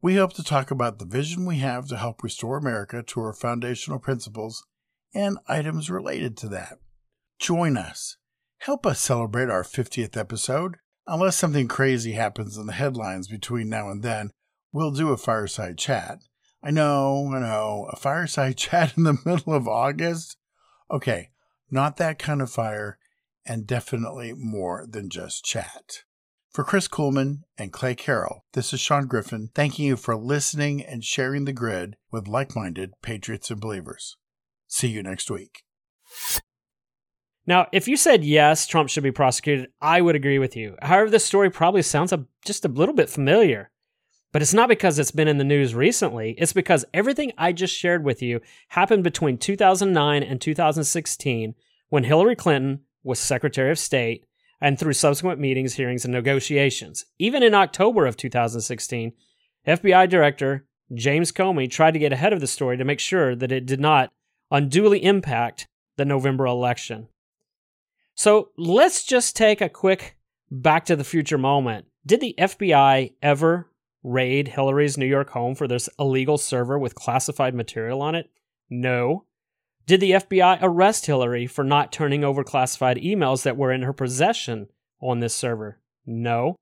We 0.00 0.14
hope 0.14 0.34
to 0.34 0.44
talk 0.44 0.70
about 0.70 1.00
the 1.00 1.04
vision 1.04 1.46
we 1.46 1.58
have 1.58 1.88
to 1.88 1.96
help 1.96 2.22
restore 2.22 2.58
America 2.58 3.02
to 3.02 3.20
our 3.20 3.32
foundational 3.32 3.98
principles 3.98 4.64
and 5.12 5.38
items 5.48 5.90
related 5.90 6.36
to 6.38 6.48
that. 6.50 6.78
Join 7.40 7.76
us. 7.76 8.18
Help 8.58 8.86
us 8.86 9.00
celebrate 9.00 9.50
our 9.50 9.64
50th 9.64 10.16
episode. 10.16 10.76
Unless 11.08 11.38
something 11.38 11.66
crazy 11.66 12.12
happens 12.12 12.56
in 12.56 12.66
the 12.66 12.72
headlines 12.72 13.26
between 13.26 13.68
now 13.68 13.90
and 13.90 14.04
then, 14.04 14.30
we'll 14.72 14.92
do 14.92 15.10
a 15.10 15.16
fireside 15.16 15.76
chat. 15.76 16.18
I 16.62 16.70
know, 16.70 17.32
I 17.34 17.40
know, 17.40 17.88
a 17.92 17.96
fireside 17.96 18.56
chat 18.56 18.96
in 18.96 19.04
the 19.04 19.18
middle 19.24 19.54
of 19.54 19.66
August? 19.66 20.36
Okay, 20.90 21.30
not 21.70 21.96
that 21.96 22.18
kind 22.18 22.40
of 22.40 22.50
fire, 22.50 22.98
and 23.44 23.66
definitely 23.66 24.32
more 24.34 24.86
than 24.88 25.10
just 25.10 25.44
chat. 25.44 26.04
For 26.50 26.64
Chris 26.64 26.86
Kuhlmann 26.86 27.44
and 27.56 27.72
Clay 27.72 27.94
Carroll, 27.94 28.44
this 28.52 28.74
is 28.74 28.80
Shaun 28.80 29.06
Griffin 29.06 29.48
thanking 29.54 29.86
you 29.86 29.96
for 29.96 30.14
listening 30.14 30.84
and 30.84 31.02
sharing 31.02 31.46
the 31.46 31.52
grid 31.52 31.96
with 32.10 32.28
like 32.28 32.54
minded 32.54 32.92
patriots 33.00 33.50
and 33.50 33.58
believers. 33.58 34.18
See 34.68 34.88
you 34.88 35.02
next 35.02 35.30
week. 35.30 35.62
Now, 37.46 37.66
if 37.72 37.88
you 37.88 37.96
said 37.96 38.22
yes, 38.22 38.66
Trump 38.66 38.88
should 38.88 39.02
be 39.02 39.10
prosecuted, 39.10 39.70
I 39.80 40.00
would 40.00 40.14
agree 40.14 40.38
with 40.38 40.54
you. 40.54 40.76
However, 40.80 41.10
this 41.10 41.24
story 41.24 41.50
probably 41.50 41.82
sounds 41.82 42.12
just 42.44 42.64
a 42.64 42.68
little 42.68 42.94
bit 42.94 43.10
familiar. 43.10 43.71
But 44.32 44.40
it's 44.40 44.54
not 44.54 44.68
because 44.68 44.98
it's 44.98 45.10
been 45.10 45.28
in 45.28 45.36
the 45.36 45.44
news 45.44 45.74
recently. 45.74 46.34
It's 46.38 46.54
because 46.54 46.86
everything 46.94 47.32
I 47.36 47.52
just 47.52 47.76
shared 47.76 48.02
with 48.02 48.22
you 48.22 48.40
happened 48.68 49.04
between 49.04 49.36
2009 49.36 50.22
and 50.22 50.40
2016 50.40 51.54
when 51.90 52.04
Hillary 52.04 52.34
Clinton 52.34 52.80
was 53.02 53.18
Secretary 53.18 53.70
of 53.70 53.78
State 53.78 54.24
and 54.60 54.78
through 54.78 54.94
subsequent 54.94 55.38
meetings, 55.38 55.74
hearings, 55.74 56.04
and 56.04 56.14
negotiations. 56.14 57.04
Even 57.18 57.42
in 57.42 57.52
October 57.52 58.06
of 58.06 58.16
2016, 58.16 59.12
FBI 59.66 60.08
Director 60.08 60.66
James 60.94 61.32
Comey 61.32 61.70
tried 61.70 61.92
to 61.92 61.98
get 61.98 62.12
ahead 62.12 62.32
of 62.32 62.40
the 62.40 62.46
story 62.46 62.76
to 62.76 62.84
make 62.84 63.00
sure 63.00 63.34
that 63.34 63.52
it 63.52 63.66
did 63.66 63.80
not 63.80 64.10
unduly 64.50 65.04
impact 65.04 65.68
the 65.96 66.04
November 66.04 66.46
election. 66.46 67.08
So 68.14 68.50
let's 68.56 69.04
just 69.04 69.36
take 69.36 69.60
a 69.60 69.68
quick 69.68 70.16
back 70.50 70.84
to 70.86 70.96
the 70.96 71.04
future 71.04 71.38
moment. 71.38 71.86
Did 72.04 72.20
the 72.20 72.34
FBI 72.38 73.14
ever 73.22 73.68
raid 74.02 74.48
Hillary's 74.48 74.98
New 74.98 75.06
York 75.06 75.30
home 75.30 75.54
for 75.54 75.68
this 75.68 75.88
illegal 75.98 76.38
server 76.38 76.78
with 76.78 76.94
classified 76.94 77.54
material 77.54 78.02
on 78.02 78.14
it? 78.14 78.30
No. 78.68 79.24
Did 79.86 80.00
the 80.00 80.12
FBI 80.12 80.58
arrest 80.62 81.06
Hillary 81.06 81.46
for 81.46 81.64
not 81.64 81.92
turning 81.92 82.24
over 82.24 82.44
classified 82.44 82.98
emails 82.98 83.42
that 83.42 83.56
were 83.56 83.72
in 83.72 83.82
her 83.82 83.92
possession 83.92 84.68
on 85.00 85.20
this 85.20 85.34
server? 85.34 85.80
No. 86.06 86.56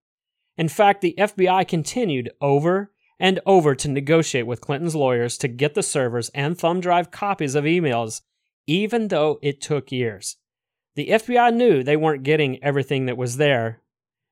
In 0.56 0.68
fact, 0.68 1.00
the 1.00 1.14
FBI 1.18 1.66
continued 1.68 2.30
over 2.40 2.92
and 3.18 3.40
over 3.44 3.74
to 3.74 3.88
negotiate 3.88 4.46
with 4.46 4.62
Clinton's 4.62 4.94
lawyers 4.94 5.36
to 5.38 5.48
get 5.48 5.74
the 5.74 5.82
servers 5.82 6.30
and 6.30 6.58
thumb 6.58 6.80
drive 6.80 7.10
copies 7.10 7.54
of 7.54 7.64
emails, 7.64 8.22
even 8.66 9.08
though 9.08 9.38
it 9.42 9.60
took 9.60 9.92
years. 9.92 10.36
The 10.96 11.08
FBI 11.08 11.54
knew 11.54 11.82
they 11.82 11.96
weren't 11.96 12.22
getting 12.22 12.62
everything 12.64 13.06
that 13.06 13.16
was 13.16 13.36
there, 13.36 13.82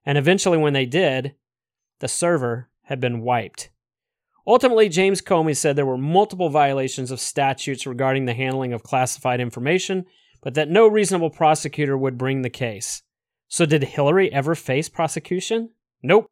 and 0.05 0.17
eventually, 0.17 0.59
when 0.59 0.73
they 0.73 0.87
did, 0.87 1.35
the 2.01 2.09
server 2.09 2.69
had 2.89 3.01
been 3.01 3.21
wiped. 3.21 3.69
Ultimately, 4.47 4.89
James 4.89 5.21
Comey 5.21 5.55
said 5.55 5.77
there 5.77 5.85
were 5.85 5.99
multiple 5.99 6.49
violations 6.49 7.11
of 7.11 7.21
statutes 7.21 7.87
regarding 7.87 8.25
the 8.25 8.33
handling 8.33 8.73
of 8.73 8.83
classified 8.83 9.41
information, 9.41 10.07
but 10.41 10.55
that 10.55 10.71
no 10.71 10.89
reasonable 10.89 11.29
prosecutor 11.29 11.99
would 11.99 12.17
bring 12.17 12.41
the 12.41 12.49
case. 12.49 13.03
So, 13.47 13.67
did 13.67 13.85
Hillary 13.85 14.33
ever 14.33 14.55
face 14.55 14.89
prosecution? 14.89 15.71
Nope. 16.03 16.31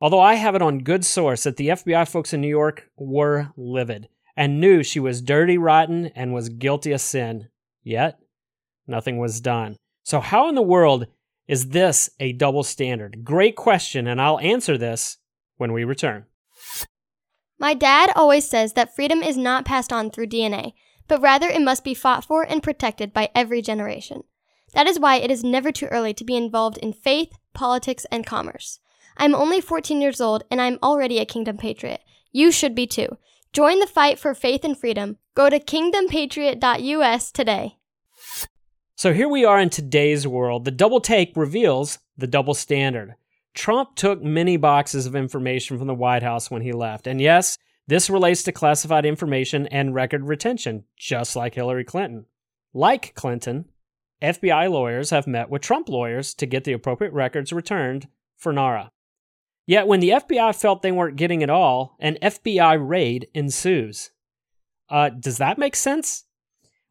Although 0.00 0.20
I 0.20 0.34
have 0.34 0.56
it 0.56 0.62
on 0.62 0.80
good 0.80 1.04
source 1.04 1.44
that 1.44 1.56
the 1.56 1.68
FBI 1.68 2.08
folks 2.08 2.32
in 2.32 2.40
New 2.40 2.48
York 2.48 2.90
were 2.96 3.52
livid 3.56 4.08
and 4.36 4.60
knew 4.60 4.82
she 4.82 4.98
was 4.98 5.22
dirty, 5.22 5.56
rotten, 5.56 6.06
and 6.16 6.34
was 6.34 6.48
guilty 6.48 6.90
of 6.90 7.00
sin. 7.00 7.48
Yet, 7.84 8.18
nothing 8.88 9.18
was 9.18 9.40
done. 9.40 9.76
So, 10.02 10.18
how 10.18 10.48
in 10.48 10.56
the 10.56 10.62
world 10.62 11.06
is 11.46 11.68
this 11.68 12.10
a 12.18 12.32
double 12.32 12.64
standard? 12.64 13.24
Great 13.24 13.54
question, 13.54 14.08
and 14.08 14.20
I'll 14.20 14.40
answer 14.40 14.76
this 14.76 15.18
when 15.56 15.72
we 15.72 15.84
return. 15.84 16.26
My 17.58 17.74
dad 17.74 18.10
always 18.14 18.48
says 18.48 18.72
that 18.72 18.94
freedom 18.94 19.22
is 19.22 19.36
not 19.36 19.64
passed 19.64 19.92
on 19.92 20.10
through 20.10 20.26
DNA, 20.26 20.72
but 21.08 21.20
rather 21.20 21.48
it 21.48 21.62
must 21.62 21.84
be 21.84 21.94
fought 21.94 22.24
for 22.24 22.42
and 22.42 22.62
protected 22.62 23.12
by 23.12 23.30
every 23.34 23.62
generation. 23.62 24.24
That 24.74 24.86
is 24.86 24.98
why 24.98 25.16
it 25.16 25.30
is 25.30 25.44
never 25.44 25.70
too 25.70 25.86
early 25.86 26.12
to 26.14 26.24
be 26.24 26.36
involved 26.36 26.78
in 26.78 26.92
faith, 26.92 27.32
politics, 27.52 28.06
and 28.10 28.26
commerce. 28.26 28.80
I'm 29.16 29.34
only 29.34 29.60
14 29.60 30.00
years 30.00 30.20
old 30.20 30.44
and 30.50 30.60
I'm 30.60 30.78
already 30.82 31.18
a 31.18 31.24
Kingdom 31.24 31.56
Patriot. 31.56 32.00
You 32.32 32.50
should 32.50 32.74
be 32.74 32.86
too. 32.86 33.18
Join 33.52 33.78
the 33.78 33.86
fight 33.86 34.18
for 34.18 34.34
faith 34.34 34.64
and 34.64 34.76
freedom. 34.76 35.18
Go 35.36 35.48
to 35.48 35.60
kingdompatriot.us 35.60 37.30
today. 37.30 37.78
So 38.96 39.12
here 39.12 39.28
we 39.28 39.44
are 39.44 39.60
in 39.60 39.70
today's 39.70 40.26
world. 40.26 40.64
The 40.64 40.70
double 40.72 41.00
take 41.00 41.36
reveals 41.36 41.98
the 42.16 42.26
double 42.26 42.54
standard. 42.54 43.14
Trump 43.54 43.94
took 43.94 44.22
many 44.22 44.56
boxes 44.56 45.06
of 45.06 45.14
information 45.14 45.78
from 45.78 45.86
the 45.86 45.94
White 45.94 46.22
House 46.22 46.50
when 46.50 46.62
he 46.62 46.72
left. 46.72 47.06
And 47.06 47.20
yes, 47.20 47.56
this 47.86 48.10
relates 48.10 48.42
to 48.44 48.52
classified 48.52 49.06
information 49.06 49.66
and 49.68 49.94
record 49.94 50.24
retention, 50.24 50.84
just 50.96 51.36
like 51.36 51.54
Hillary 51.54 51.84
Clinton. 51.84 52.26
Like 52.72 53.14
Clinton, 53.14 53.66
FBI 54.20 54.70
lawyers 54.70 55.10
have 55.10 55.26
met 55.26 55.50
with 55.50 55.62
Trump 55.62 55.88
lawyers 55.88 56.34
to 56.34 56.46
get 56.46 56.64
the 56.64 56.72
appropriate 56.72 57.12
records 57.12 57.52
returned 57.52 58.08
for 58.36 58.52
NARA. 58.52 58.90
Yet 59.66 59.86
when 59.86 60.00
the 60.00 60.10
FBI 60.10 60.54
felt 60.60 60.82
they 60.82 60.92
weren't 60.92 61.16
getting 61.16 61.40
it 61.40 61.50
all, 61.50 61.96
an 62.00 62.18
FBI 62.20 62.76
raid 62.86 63.28
ensues. 63.34 64.10
Uh, 64.88 65.08
does 65.08 65.38
that 65.38 65.58
make 65.58 65.76
sense? 65.76 66.24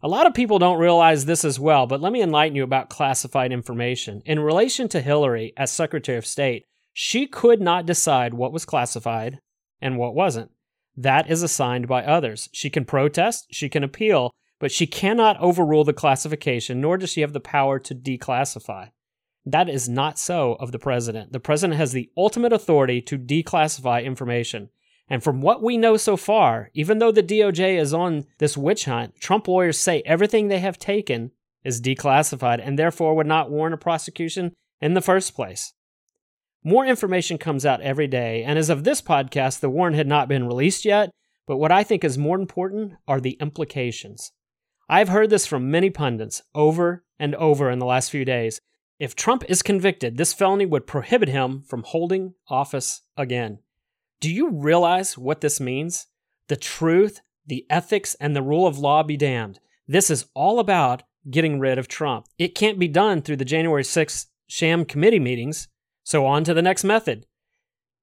A 0.03 0.09
lot 0.09 0.27
of 0.27 0.33
people 0.33 0.59
don't 0.59 0.79
realize 0.79 1.23
this 1.23 1.45
as 1.45 1.61
well, 1.61 1.87
but 1.87 2.01
let 2.01 2.11
me 2.11 2.21
enlighten 2.21 2.57
you 2.57 2.63
about 2.63 2.89
classified 2.89 3.53
information. 3.53 4.21
In 4.25 4.41
relation 4.41 4.89
to 4.89 4.99
Hillary 4.99 5.53
as 5.55 5.71
Secretary 5.71 6.17
of 6.17 6.25
State, 6.25 6.65
she 6.91 7.25
could 7.25 7.61
not 7.61 7.85
decide 7.85 8.33
what 8.33 8.51
was 8.51 8.65
classified 8.65 9.39
and 9.81 9.97
what 9.97 10.13
wasn't. 10.13 10.51
That 10.97 11.31
is 11.31 11.41
assigned 11.41 11.87
by 11.87 12.03
others. 12.03 12.49
She 12.51 12.69
can 12.69 12.83
protest, 12.83 13.47
she 13.51 13.69
can 13.69 13.81
appeal, 13.81 14.31
but 14.59 14.73
she 14.73 14.87
cannot 14.87 15.39
overrule 15.39 15.85
the 15.85 15.93
classification, 15.93 16.81
nor 16.81 16.97
does 16.97 17.11
she 17.11 17.21
have 17.21 17.31
the 17.31 17.39
power 17.39 17.79
to 17.79 17.95
declassify. 17.95 18.89
That 19.45 19.69
is 19.69 19.87
not 19.87 20.19
so 20.19 20.55
of 20.55 20.73
the 20.73 20.79
president. 20.79 21.31
The 21.31 21.39
president 21.39 21.79
has 21.79 21.93
the 21.93 22.09
ultimate 22.17 22.51
authority 22.51 23.01
to 23.03 23.17
declassify 23.17 24.03
information. 24.03 24.67
And 25.09 25.23
from 25.23 25.41
what 25.41 25.61
we 25.61 25.77
know 25.77 25.97
so 25.97 26.17
far, 26.17 26.69
even 26.73 26.99
though 26.99 27.11
the 27.11 27.23
DOJ 27.23 27.77
is 27.77 27.93
on 27.93 28.25
this 28.37 28.57
witch 28.57 28.85
hunt, 28.85 29.15
Trump 29.19 29.47
lawyers 29.47 29.79
say 29.79 30.01
everything 30.05 30.47
they 30.47 30.59
have 30.59 30.79
taken 30.79 31.31
is 31.63 31.81
declassified 31.81 32.65
and 32.65 32.77
therefore 32.79 33.15
would 33.15 33.27
not 33.27 33.51
warrant 33.51 33.73
a 33.73 33.77
prosecution 33.77 34.53
in 34.81 34.93
the 34.93 35.01
first 35.01 35.35
place. 35.35 35.73
More 36.63 36.85
information 36.85 37.37
comes 37.37 37.65
out 37.65 37.81
every 37.81 38.07
day, 38.07 38.43
and 38.43 38.57
as 38.57 38.69
of 38.69 38.83
this 38.85 39.01
podcast, 39.01 39.59
the 39.59 39.69
warrant 39.69 39.97
had 39.97 40.07
not 40.07 40.29
been 40.29 40.47
released 40.47 40.85
yet, 40.85 41.09
but 41.45 41.57
what 41.57 41.73
I 41.73 41.83
think 41.83 42.05
is 42.05 42.17
more 42.17 42.39
important 42.39 42.93
are 43.05 43.19
the 43.19 43.37
implications. 43.41 44.31
I've 44.89 45.09
heard 45.09 45.29
this 45.29 45.45
from 45.45 45.71
many 45.71 45.89
pundits 45.89 46.41
over 46.55 47.03
and 47.19 47.35
over 47.35 47.69
in 47.69 47.79
the 47.79 47.85
last 47.85 48.11
few 48.11 48.23
days. 48.23 48.61
If 48.99 49.15
Trump 49.15 49.43
is 49.49 49.61
convicted, 49.61 50.15
this 50.15 50.33
felony 50.33 50.65
would 50.65 50.87
prohibit 50.87 51.29
him 51.29 51.63
from 51.63 51.83
holding 51.83 52.35
office 52.47 53.01
again. 53.17 53.59
Do 54.23 54.33
you 54.33 54.51
realize 54.51 55.17
what 55.17 55.41
this 55.41 55.59
means? 55.59 56.07
The 56.47 56.55
truth, 56.55 57.19
the 57.45 57.65
ethics, 57.69 58.15
and 58.21 58.33
the 58.33 58.41
rule 58.41 58.65
of 58.65 58.79
law 58.79 59.03
be 59.03 59.17
damned. 59.17 59.59
This 59.85 60.09
is 60.09 60.27
all 60.33 60.59
about 60.59 61.03
getting 61.29 61.59
rid 61.59 61.77
of 61.77 61.89
Trump. 61.89 62.27
It 62.37 62.55
can't 62.55 62.79
be 62.79 62.87
done 62.87 63.21
through 63.21 63.35
the 63.35 63.43
January 63.43 63.83
6th 63.83 64.27
sham 64.47 64.85
committee 64.85 65.19
meetings. 65.19 65.67
So 66.05 66.25
on 66.25 66.45
to 66.45 66.53
the 66.53 66.61
next 66.61 66.85
method. 66.85 67.25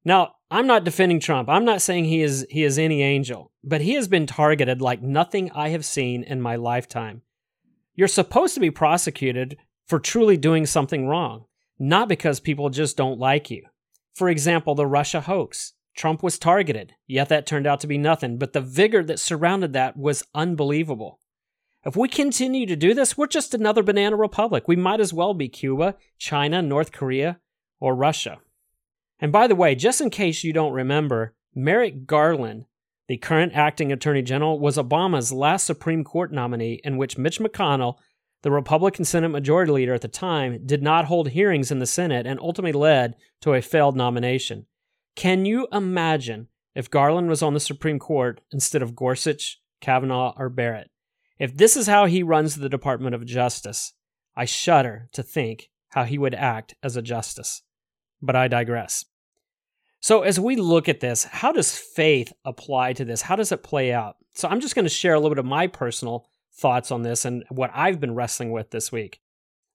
Now, 0.04 0.34
I'm 0.50 0.66
not 0.66 0.84
defending 0.84 1.20
Trump. 1.20 1.48
I'm 1.48 1.64
not 1.64 1.80
saying 1.80 2.04
he 2.04 2.20
is 2.20 2.46
he 2.50 2.64
is 2.64 2.78
any 2.78 3.02
angel, 3.02 3.50
but 3.64 3.80
he 3.80 3.94
has 3.94 4.06
been 4.06 4.26
targeted 4.26 4.82
like 4.82 5.00
nothing 5.00 5.50
I 5.52 5.70
have 5.70 5.86
seen 5.86 6.22
in 6.22 6.42
my 6.42 6.54
lifetime. 6.54 7.22
You're 7.94 8.08
supposed 8.08 8.52
to 8.52 8.60
be 8.60 8.70
prosecuted 8.70 9.56
for 9.86 9.98
truly 9.98 10.36
doing 10.36 10.66
something 10.66 11.06
wrong, 11.06 11.46
not 11.78 12.10
because 12.10 12.40
people 12.40 12.68
just 12.68 12.98
don't 12.98 13.18
like 13.18 13.50
you. 13.50 13.64
For 14.12 14.28
example, 14.28 14.74
the 14.74 14.86
Russia 14.86 15.22
hoax. 15.22 15.72
Trump 15.96 16.22
was 16.22 16.38
targeted, 16.38 16.94
yet 17.06 17.28
that 17.28 17.46
turned 17.46 17.66
out 17.66 17.80
to 17.80 17.86
be 17.86 17.98
nothing, 17.98 18.38
but 18.38 18.52
the 18.52 18.60
vigor 18.60 19.02
that 19.04 19.18
surrounded 19.18 19.72
that 19.72 19.96
was 19.96 20.24
unbelievable. 20.34 21.20
If 21.84 21.96
we 21.96 22.08
continue 22.08 22.66
to 22.66 22.76
do 22.76 22.92
this, 22.92 23.16
we're 23.16 23.26
just 23.26 23.54
another 23.54 23.82
banana 23.82 24.16
republic. 24.16 24.68
We 24.68 24.76
might 24.76 25.00
as 25.00 25.14
well 25.14 25.32
be 25.32 25.48
Cuba, 25.48 25.96
China, 26.18 26.60
North 26.60 26.92
Korea, 26.92 27.40
or 27.80 27.94
Russia. 27.94 28.38
And 29.18 29.32
by 29.32 29.46
the 29.46 29.54
way, 29.54 29.74
just 29.74 30.00
in 30.00 30.10
case 30.10 30.44
you 30.44 30.52
don't 30.52 30.72
remember, 30.72 31.34
Merrick 31.54 32.06
Garland, 32.06 32.66
the 33.08 33.16
current 33.16 33.52
acting 33.54 33.92
attorney 33.92 34.22
general, 34.22 34.58
was 34.58 34.76
Obama's 34.76 35.32
last 35.32 35.66
Supreme 35.66 36.04
Court 36.04 36.32
nominee, 36.32 36.80
in 36.84 36.96
which 36.96 37.18
Mitch 37.18 37.40
McConnell, 37.40 37.96
the 38.42 38.50
Republican 38.50 39.04
Senate 39.04 39.28
Majority 39.28 39.72
Leader 39.72 39.94
at 39.94 40.02
the 40.02 40.08
time, 40.08 40.64
did 40.64 40.82
not 40.82 41.06
hold 41.06 41.30
hearings 41.30 41.70
in 41.70 41.78
the 41.78 41.86
Senate 41.86 42.26
and 42.26 42.38
ultimately 42.40 42.78
led 42.78 43.14
to 43.40 43.54
a 43.54 43.62
failed 43.62 43.96
nomination. 43.96 44.66
Can 45.16 45.44
you 45.44 45.66
imagine 45.72 46.48
if 46.74 46.90
Garland 46.90 47.28
was 47.28 47.42
on 47.42 47.54
the 47.54 47.60
Supreme 47.60 47.98
Court 47.98 48.40
instead 48.52 48.82
of 48.82 48.94
Gorsuch, 48.96 49.60
Kavanaugh, 49.80 50.34
or 50.36 50.48
Barrett? 50.48 50.90
If 51.38 51.56
this 51.56 51.76
is 51.76 51.86
how 51.86 52.06
he 52.06 52.22
runs 52.22 52.56
the 52.56 52.68
Department 52.68 53.14
of 53.14 53.26
Justice, 53.26 53.94
I 54.36 54.44
shudder 54.44 55.08
to 55.12 55.22
think 55.22 55.70
how 55.90 56.04
he 56.04 56.18
would 56.18 56.34
act 56.34 56.74
as 56.82 56.96
a 56.96 57.02
justice. 57.02 57.62
But 58.22 58.36
I 58.36 58.48
digress. 58.48 59.04
So, 60.00 60.22
as 60.22 60.40
we 60.40 60.56
look 60.56 60.88
at 60.88 61.00
this, 61.00 61.24
how 61.24 61.52
does 61.52 61.76
faith 61.76 62.32
apply 62.44 62.94
to 62.94 63.04
this? 63.04 63.22
How 63.22 63.36
does 63.36 63.52
it 63.52 63.62
play 63.62 63.92
out? 63.92 64.16
So, 64.34 64.48
I'm 64.48 64.60
just 64.60 64.74
going 64.74 64.86
to 64.86 64.90
share 64.90 65.14
a 65.14 65.18
little 65.18 65.34
bit 65.34 65.38
of 65.38 65.46
my 65.46 65.66
personal 65.66 66.26
thoughts 66.54 66.90
on 66.90 67.02
this 67.02 67.24
and 67.24 67.44
what 67.50 67.70
I've 67.74 68.00
been 68.00 68.14
wrestling 68.14 68.50
with 68.50 68.70
this 68.70 68.90
week. 68.90 69.20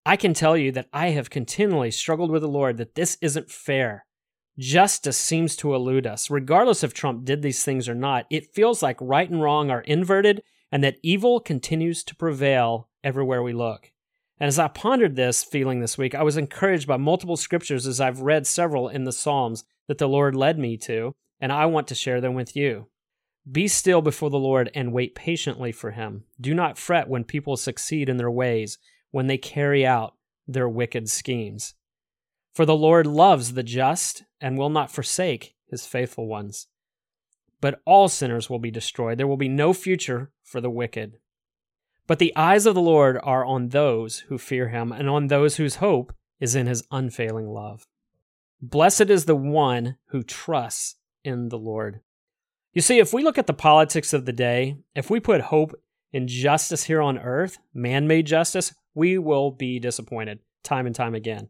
I 0.06 0.16
can 0.18 0.34
tell 0.34 0.56
you 0.56 0.72
that 0.74 0.88
I 0.94 1.10
have 1.10 1.30
continually 1.30 1.92
struggled 1.92 2.32
with 2.32 2.42
the 2.42 2.48
Lord 2.48 2.78
that 2.78 2.96
this 2.96 3.18
isn't 3.22 3.50
fair. 3.50 4.06
Justice 4.58 5.18
seems 5.18 5.56
to 5.58 5.76
elude 5.76 6.08
us. 6.08 6.30
Regardless 6.30 6.84
if 6.84 6.94
Trump 6.94 7.26
did 7.26 7.42
these 7.42 7.64
things 7.64 7.90
or 7.90 7.96
not, 7.96 8.26
it 8.30 8.54
feels 8.54 8.82
like 8.82 8.98
right 9.02 9.30
and 9.30 9.42
wrong 9.42 9.70
are 9.70 9.82
inverted 9.82 10.42
and 10.72 10.84
that 10.84 10.98
evil 11.04 11.40
continues 11.40 12.04
to 12.04 12.16
prevail 12.16 12.90
everywhere 13.04 13.44
we 13.44 13.54
look. 13.54 13.92
And 14.40 14.48
as 14.48 14.60
I 14.60 14.68
pondered 14.68 15.16
this 15.16 15.44
feeling 15.44 15.80
this 15.80 15.98
week, 15.98 16.14
I 16.14 16.24
was 16.24 16.38
encouraged 16.38 16.88
by 16.88 16.98
multiple 16.98 17.38
scriptures 17.38 17.88
as 17.88 18.02
I've 18.02 18.22
read 18.22 18.46
several 18.46 18.90
in 18.90 19.06
the 19.06 19.14
Psalms 19.14 19.64
that 19.88 19.98
the 19.98 20.10
Lord 20.10 20.36
led 20.36 20.60
me 20.60 20.76
to, 20.78 21.14
and 21.40 21.52
I 21.52 21.66
want 21.68 21.88
to 21.88 21.96
share 21.96 22.20
them 22.20 22.34
with 22.34 22.56
you. 22.56 22.88
Be 23.50 23.68
still 23.68 24.02
before 24.02 24.30
the 24.30 24.40
Lord 24.40 24.72
and 24.74 24.92
wait 24.92 25.16
patiently 25.16 25.72
for 25.72 25.92
him. 25.92 26.24
Do 26.42 26.54
not 26.54 26.78
fret 26.78 27.08
when 27.08 27.24
people 27.24 27.56
succeed 27.56 28.10
in 28.10 28.18
their 28.18 28.32
ways, 28.32 28.78
when 29.12 29.28
they 29.28 29.38
carry 29.38 29.86
out 29.86 30.16
their 30.48 30.68
wicked 30.68 31.10
schemes. 31.10 31.76
For 32.56 32.66
the 32.66 32.76
Lord 32.76 33.06
loves 33.06 33.54
the 33.54 33.64
just 33.64 34.24
and 34.40 34.58
will 34.58 34.70
not 34.70 34.90
forsake 34.90 35.56
his 35.70 35.86
faithful 35.86 36.26
ones. 36.26 36.68
But 37.60 37.82
all 37.86 38.08
sinners 38.08 38.50
will 38.50 38.60
be 38.60 38.72
destroyed. 38.72 39.18
There 39.18 39.28
will 39.28 39.36
be 39.36 39.50
no 39.50 39.74
future 39.74 40.32
for 40.42 40.62
the 40.62 40.70
wicked. 40.70 41.18
But 42.08 42.20
the 42.20 42.34
eyes 42.34 42.66
of 42.66 42.74
the 42.74 42.82
Lord 42.82 43.20
are 43.22 43.44
on 43.44 43.70
those 43.70 44.20
who 44.30 44.38
fear 44.38 44.70
him 44.70 44.94
and 44.94 45.10
on 45.10 45.28
those 45.28 45.58
whose 45.58 45.76
hope 45.76 46.16
is 46.40 46.56
in 46.56 46.66
his 46.66 46.88
unfailing 46.92 47.50
love. 47.50 47.88
Blessed 48.62 49.10
is 49.10 49.26
the 49.26 49.36
one 49.36 49.98
who 50.08 50.24
trusts 50.24 50.96
in 51.26 51.50
the 51.50 51.58
Lord. 51.58 52.00
You 52.72 52.82
see, 52.82 53.00
if 53.00 53.14
we 53.14 53.22
look 53.22 53.38
at 53.38 53.48
the 53.48 53.54
politics 53.54 54.14
of 54.14 54.26
the 54.26 54.34
day, 54.34 54.78
if 54.96 55.10
we 55.10 55.20
put 55.20 55.42
hope 55.42 55.74
in 56.14 56.30
justice 56.30 56.86
here 56.86 57.02
on 57.02 57.18
earth, 57.18 57.58
man 57.74 58.08
made 58.08 58.28
justice, 58.28 58.74
we 58.94 59.18
will 59.18 59.52
be 59.52 59.78
disappointed 59.78 60.40
time 60.64 60.86
and 60.86 60.96
time 60.96 61.16
again. 61.16 61.50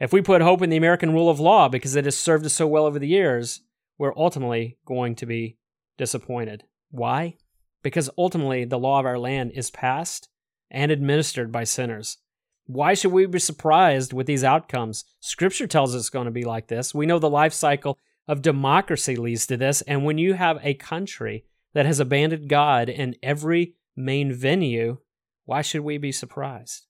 If 0.00 0.12
we 0.12 0.22
put 0.22 0.42
hope 0.42 0.60
in 0.62 0.70
the 0.70 0.76
American 0.76 1.12
rule 1.12 1.30
of 1.30 1.38
law 1.38 1.68
because 1.68 1.94
it 1.94 2.04
has 2.04 2.16
served 2.16 2.44
us 2.44 2.52
so 2.52 2.66
well 2.66 2.84
over 2.84 2.98
the 2.98 3.06
years, 3.06 3.60
we're 3.96 4.16
ultimately 4.16 4.76
going 4.84 5.14
to 5.16 5.26
be 5.26 5.56
disappointed. 5.96 6.64
Why? 6.90 7.36
Because 7.82 8.10
ultimately 8.18 8.64
the 8.64 8.78
law 8.78 8.98
of 8.98 9.06
our 9.06 9.18
land 9.18 9.52
is 9.54 9.70
passed 9.70 10.28
and 10.70 10.90
administered 10.90 11.52
by 11.52 11.64
sinners. 11.64 12.18
Why 12.66 12.94
should 12.94 13.12
we 13.12 13.26
be 13.26 13.38
surprised 13.38 14.12
with 14.12 14.26
these 14.26 14.42
outcomes? 14.42 15.04
Scripture 15.20 15.66
tells 15.66 15.94
us 15.94 16.00
it's 16.00 16.10
going 16.10 16.24
to 16.24 16.30
be 16.30 16.44
like 16.44 16.66
this. 16.66 16.94
We 16.94 17.06
know 17.06 17.18
the 17.18 17.30
life 17.30 17.52
cycle 17.52 17.98
of 18.26 18.42
democracy 18.42 19.16
leads 19.16 19.46
to 19.46 19.56
this. 19.56 19.82
And 19.82 20.04
when 20.04 20.18
you 20.18 20.34
have 20.34 20.58
a 20.62 20.74
country 20.74 21.44
that 21.74 21.86
has 21.86 22.00
abandoned 22.00 22.48
God 22.48 22.88
in 22.88 23.16
every 23.22 23.74
main 23.94 24.32
venue, 24.32 24.98
why 25.44 25.60
should 25.62 25.82
we 25.82 25.98
be 25.98 26.10
surprised? 26.10 26.86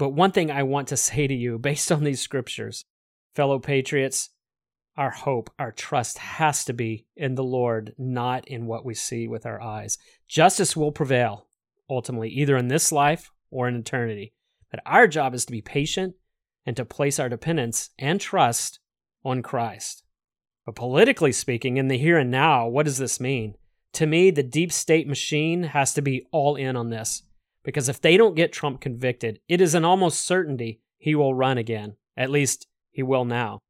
But 0.00 0.14
one 0.14 0.32
thing 0.32 0.50
I 0.50 0.62
want 0.62 0.88
to 0.88 0.96
say 0.96 1.26
to 1.26 1.34
you, 1.34 1.58
based 1.70 1.92
on 1.92 2.02
these 2.02 2.22
scriptures, 2.22 2.86
fellow 3.34 3.58
patriots, 3.58 4.30
our 4.96 5.10
hope, 5.10 5.50
our 5.58 5.72
trust 5.72 6.16
has 6.16 6.64
to 6.64 6.72
be 6.72 7.06
in 7.16 7.34
the 7.34 7.44
Lord, 7.44 7.92
not 7.98 8.48
in 8.48 8.66
what 8.66 8.84
we 8.84 8.94
see 8.94 9.28
with 9.28 9.44
our 9.44 9.60
eyes. 9.60 9.98
Justice 10.26 10.74
will 10.74 10.90
prevail, 10.90 11.46
ultimately, 11.90 12.30
either 12.30 12.56
in 12.56 12.68
this 12.68 12.90
life 12.90 13.30
or 13.50 13.68
in 13.68 13.76
eternity. 13.76 14.32
But 14.70 14.80
our 14.86 15.06
job 15.06 15.34
is 15.34 15.44
to 15.44 15.52
be 15.52 15.60
patient 15.60 16.14
and 16.64 16.76
to 16.78 16.86
place 16.86 17.18
our 17.18 17.28
dependence 17.28 17.90
and 17.98 18.18
trust 18.18 18.80
on 19.22 19.42
Christ. 19.42 20.02
But 20.64 20.76
politically 20.76 21.32
speaking, 21.32 21.76
in 21.76 21.88
the 21.88 21.98
here 21.98 22.16
and 22.16 22.30
now, 22.30 22.66
what 22.66 22.86
does 22.86 22.96
this 22.96 23.20
mean? 23.20 23.54
To 23.94 24.06
me, 24.06 24.30
the 24.30 24.42
deep 24.42 24.72
state 24.72 25.06
machine 25.06 25.64
has 25.64 25.92
to 25.92 26.00
be 26.00 26.26
all 26.32 26.56
in 26.56 26.74
on 26.74 26.88
this. 26.88 27.22
Because 27.62 27.88
if 27.88 28.00
they 28.00 28.16
don't 28.16 28.34
get 28.34 28.52
Trump 28.52 28.80
convicted, 28.80 29.40
it 29.48 29.60
is 29.60 29.74
an 29.74 29.84
almost 29.84 30.20
certainty 30.20 30.80
he 30.98 31.14
will 31.14 31.34
run 31.34 31.58
again. 31.58 31.96
At 32.16 32.30
least 32.30 32.66
he 32.90 33.02
will 33.02 33.24
now. 33.24 33.60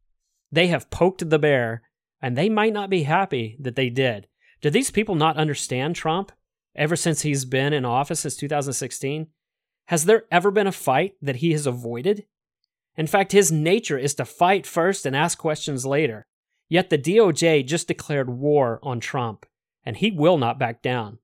They 0.52 0.68
have 0.68 0.90
poked 0.90 1.28
the 1.28 1.38
bear, 1.38 1.82
and 2.20 2.36
they 2.36 2.48
might 2.48 2.72
not 2.72 2.90
be 2.90 3.04
happy 3.04 3.56
that 3.60 3.76
they 3.76 3.88
did. 3.88 4.26
Do 4.60 4.70
these 4.70 4.90
people 4.90 5.14
not 5.14 5.36
understand 5.36 5.96
Trump 5.96 6.32
ever 6.74 6.96
since 6.96 7.22
he's 7.22 7.44
been 7.44 7.72
in 7.72 7.84
office 7.84 8.20
since 8.20 8.36
2016? 8.36 9.28
Has 9.86 10.04
there 10.04 10.24
ever 10.30 10.50
been 10.50 10.66
a 10.66 10.72
fight 10.72 11.14
that 11.22 11.36
he 11.36 11.52
has 11.52 11.66
avoided? 11.66 12.26
In 12.96 13.06
fact, 13.06 13.32
his 13.32 13.50
nature 13.50 13.98
is 13.98 14.14
to 14.14 14.24
fight 14.24 14.66
first 14.66 15.06
and 15.06 15.16
ask 15.16 15.38
questions 15.38 15.86
later. 15.86 16.26
Yet 16.68 16.90
the 16.90 16.98
DOJ 16.98 17.66
just 17.66 17.88
declared 17.88 18.28
war 18.28 18.78
on 18.82 19.00
Trump, 19.00 19.46
and 19.84 19.96
he 19.96 20.10
will 20.10 20.38
not 20.38 20.58
back 20.58 20.82
down. 20.82 21.18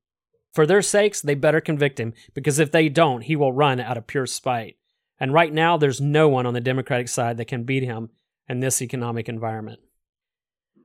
For 0.57 0.67
their 0.67 0.81
sakes, 0.81 1.21
they 1.21 1.35
better 1.35 1.61
convict 1.61 2.01
him, 2.01 2.15
because 2.33 2.59
if 2.59 2.73
they 2.73 2.89
don't, 2.89 3.21
he 3.21 3.37
will 3.37 3.53
run 3.53 3.79
out 3.79 3.99
of 3.99 4.07
pure 4.07 4.25
spite. 4.25 4.79
And 5.21 5.35
right 5.35 5.53
now, 5.53 5.77
there's 5.77 6.01
no 6.01 6.31
one 6.31 6.47
on 6.47 6.55
the 6.55 6.63
Democratic 6.63 7.09
side 7.09 7.37
that 7.37 7.45
can 7.45 7.65
beat 7.65 7.83
him 7.83 8.09
in 8.49 8.61
this 8.61 8.81
economic 8.81 9.29
environment. 9.29 9.81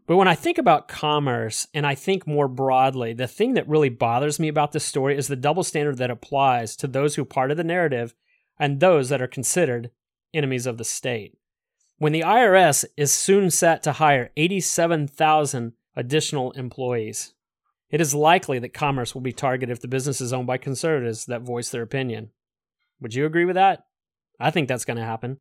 But 0.07 0.17
when 0.17 0.27
I 0.27 0.35
think 0.35 0.57
about 0.57 0.89
commerce 0.89 1.69
and 1.73 1.87
I 1.87 1.95
think 1.95 2.27
more 2.27 2.49
broadly, 2.49 3.13
the 3.13 3.29
thing 3.29 3.53
that 3.53 3.65
really 3.65 3.87
bothers 3.87 4.41
me 4.41 4.49
about 4.49 4.73
this 4.73 4.83
story 4.83 5.17
is 5.17 5.29
the 5.29 5.37
double 5.37 5.63
standard 5.63 5.99
that 5.99 6.11
applies 6.11 6.75
to 6.75 6.85
those 6.85 7.15
who 7.15 7.23
part 7.23 7.49
of 7.49 7.55
the 7.55 7.63
narrative 7.63 8.13
and 8.59 8.81
those 8.81 9.07
that 9.07 9.21
are 9.21 9.27
considered 9.27 9.89
enemies 10.33 10.65
of 10.65 10.79
the 10.79 10.83
state. 10.83 11.37
When 11.97 12.11
the 12.11 12.25
IRS 12.25 12.83
is 12.97 13.13
soon 13.13 13.49
set 13.49 13.83
to 13.83 13.93
hire 13.93 14.31
87,000 14.35 15.71
additional 15.95 16.51
employees, 16.51 17.35
it 17.91 18.01
is 18.01 18.15
likely 18.15 18.57
that 18.59 18.73
commerce 18.73 19.13
will 19.13 19.21
be 19.21 19.33
targeted 19.33 19.71
if 19.71 19.81
the 19.81 19.87
business 19.87 20.21
is 20.21 20.31
owned 20.31 20.47
by 20.47 20.57
conservatives 20.57 21.25
that 21.25 21.41
voice 21.41 21.69
their 21.69 21.83
opinion. 21.83 22.31
Would 23.01 23.13
you 23.13 23.25
agree 23.25 23.45
with 23.45 23.55
that? 23.55 23.83
I 24.39 24.49
think 24.49 24.67
that's 24.67 24.85
going 24.85 24.97
to 24.97 25.03
happen. 25.03 25.39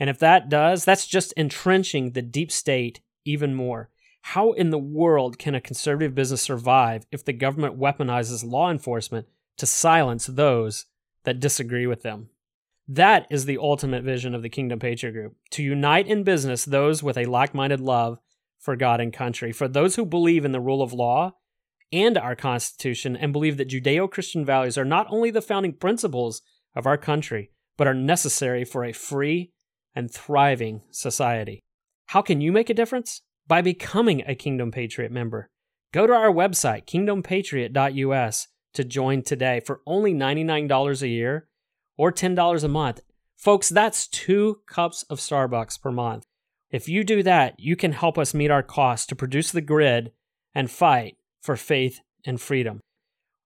And 0.00 0.08
if 0.08 0.18
that 0.18 0.48
does, 0.48 0.84
that's 0.84 1.06
just 1.06 1.34
entrenching 1.36 2.12
the 2.12 2.22
deep 2.22 2.50
state 2.50 3.00
even 3.24 3.54
more. 3.54 3.90
How 4.22 4.52
in 4.52 4.70
the 4.70 4.78
world 4.78 5.38
can 5.38 5.54
a 5.54 5.60
conservative 5.60 6.14
business 6.14 6.42
survive 6.42 7.06
if 7.12 7.24
the 7.24 7.32
government 7.32 7.78
weaponizes 7.78 8.44
law 8.44 8.70
enforcement 8.70 9.26
to 9.58 9.66
silence 9.66 10.26
those 10.26 10.86
that 11.24 11.40
disagree 11.40 11.86
with 11.86 12.02
them? 12.02 12.30
That 12.86 13.26
is 13.30 13.44
the 13.44 13.58
ultimate 13.58 14.02
vision 14.02 14.34
of 14.34 14.42
the 14.42 14.48
Kingdom 14.48 14.78
Patriot 14.78 15.12
Group 15.12 15.36
to 15.50 15.62
unite 15.62 16.06
in 16.06 16.22
business 16.22 16.64
those 16.64 17.02
with 17.02 17.18
a 17.18 17.26
like 17.26 17.54
minded 17.54 17.80
love 17.80 18.18
for 18.58 18.76
God 18.76 19.00
and 19.00 19.12
country, 19.12 19.52
for 19.52 19.68
those 19.68 19.96
who 19.96 20.06
believe 20.06 20.44
in 20.44 20.52
the 20.52 20.60
rule 20.60 20.82
of 20.82 20.92
law 20.92 21.34
and 21.92 22.18
our 22.18 22.36
Constitution 22.36 23.16
and 23.16 23.32
believe 23.32 23.56
that 23.56 23.68
Judeo 23.68 24.10
Christian 24.10 24.44
values 24.44 24.76
are 24.76 24.84
not 24.84 25.06
only 25.10 25.30
the 25.30 25.42
founding 25.42 25.72
principles 25.72 26.42
of 26.74 26.86
our 26.86 26.98
country, 26.98 27.50
but 27.76 27.86
are 27.86 27.94
necessary 27.94 28.64
for 28.64 28.84
a 28.84 28.92
free 28.92 29.52
and 29.94 30.10
thriving 30.12 30.82
society. 30.90 31.60
How 32.06 32.22
can 32.22 32.40
you 32.40 32.52
make 32.52 32.70
a 32.70 32.74
difference? 32.74 33.22
By 33.46 33.62
becoming 33.62 34.22
a 34.26 34.34
Kingdom 34.34 34.70
Patriot 34.70 35.10
member. 35.10 35.48
Go 35.92 36.06
to 36.06 36.12
our 36.12 36.30
website, 36.30 36.86
kingdompatriot.us, 36.86 38.48
to 38.74 38.84
join 38.84 39.22
today 39.22 39.60
for 39.60 39.80
only 39.86 40.12
$99 40.12 41.02
a 41.02 41.08
year 41.08 41.48
or 41.96 42.12
$10 42.12 42.64
a 42.64 42.68
month. 42.68 43.00
Folks, 43.36 43.68
that's 43.68 44.06
two 44.06 44.60
cups 44.66 45.02
of 45.04 45.18
Starbucks 45.18 45.80
per 45.80 45.90
month. 45.90 46.24
If 46.70 46.88
you 46.88 47.04
do 47.04 47.22
that, 47.22 47.54
you 47.58 47.76
can 47.76 47.92
help 47.92 48.18
us 48.18 48.34
meet 48.34 48.50
our 48.50 48.62
costs 48.62 49.06
to 49.06 49.16
produce 49.16 49.50
the 49.50 49.60
grid 49.60 50.12
and 50.54 50.70
fight 50.70 51.17
for 51.42 51.56
faith 51.56 52.00
and 52.24 52.40
freedom. 52.40 52.80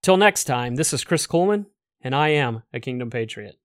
Till 0.02 0.16
next 0.16 0.44
time, 0.44 0.76
this 0.76 0.92
is 0.92 1.05
Chris 1.05 1.26
Kuhlmann, 1.26 1.66
and 2.00 2.14
I 2.14 2.28
am 2.28 2.62
a 2.72 2.81
Kingdom 2.81 3.11
Patriot. 3.11 3.57